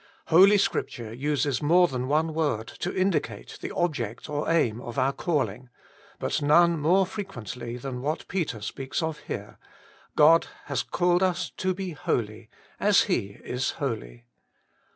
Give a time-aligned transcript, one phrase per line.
[0.29, 5.13] Holy Scripture uses more than one word to indicate the object or aim of our
[5.13, 5.69] calling,
[6.17, 9.59] but none more frequently than what Peter speaks of here
[10.15, 14.23] God has called us to le holy as He is holy.